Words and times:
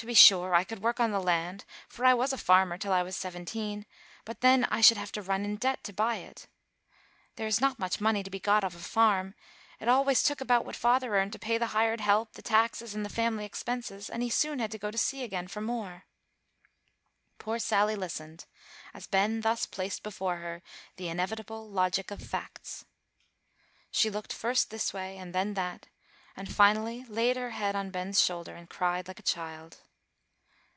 To 0.00 0.06
be 0.06 0.14
sure, 0.14 0.54
I 0.54 0.62
could 0.62 0.78
work 0.80 1.00
on 1.00 1.10
the 1.10 1.18
land, 1.18 1.64
for 1.88 2.04
I 2.04 2.14
was 2.14 2.32
a 2.32 2.38
farmer 2.38 2.78
till 2.78 2.92
I 2.92 3.02
was 3.02 3.16
seventeen; 3.16 3.84
but 4.24 4.42
then 4.42 4.62
I 4.66 4.80
should 4.80 4.96
have 4.96 5.10
to 5.10 5.22
run 5.22 5.44
in 5.44 5.56
debt 5.56 5.82
to 5.82 5.92
buy 5.92 6.18
it. 6.18 6.46
There 7.34 7.48
is 7.48 7.60
not 7.60 7.80
much 7.80 8.00
money 8.00 8.22
to 8.22 8.30
be 8.30 8.38
got 8.38 8.62
off 8.62 8.76
a 8.76 8.78
farm; 8.78 9.34
it 9.80 9.88
always 9.88 10.22
took 10.22 10.40
about 10.40 10.64
what 10.64 10.76
father 10.76 11.16
earned 11.16 11.32
to 11.32 11.38
pay 11.40 11.58
the 11.58 11.74
hired 11.74 12.00
help, 12.00 12.34
the 12.34 12.42
taxes, 12.42 12.94
and 12.94 13.10
family 13.10 13.44
expenses, 13.44 14.08
and 14.08 14.22
he 14.22 14.30
soon 14.30 14.60
had 14.60 14.70
to 14.70 14.78
go 14.78 14.92
to 14.92 14.96
sea 14.96 15.24
again 15.24 15.48
for 15.48 15.60
more." 15.60 16.04
Poor 17.38 17.58
Sally 17.58 17.96
listened, 17.96 18.46
as 18.94 19.08
Ben 19.08 19.40
thus 19.40 19.66
placed 19.66 20.04
before 20.04 20.36
her 20.36 20.62
the 20.94 21.08
"inevitable 21.08 21.68
logic 21.68 22.12
of 22.12 22.22
facts." 22.22 22.84
She 23.90 24.10
looked 24.10 24.32
first 24.32 24.70
this 24.70 24.94
way, 24.94 25.16
and 25.18 25.34
then 25.34 25.54
that, 25.54 25.88
and 26.36 26.54
finally 26.54 27.02
laid 27.08 27.36
her 27.36 27.50
head 27.50 27.74
on 27.74 27.90
Ben's 27.90 28.22
shoulder, 28.22 28.54
and 28.54 28.70
cried 28.70 29.08
like 29.08 29.18
a 29.18 29.22
child. 29.24 29.78